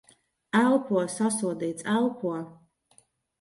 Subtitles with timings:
[0.61, 1.03] Elpo.
[1.17, 1.85] Sasodīts.
[1.97, 2.33] Elpo!